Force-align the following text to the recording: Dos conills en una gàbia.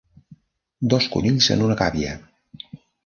Dos 0.93 1.07
conills 1.17 1.49
en 1.57 1.61
una 1.67 1.77
gàbia. 1.83 2.17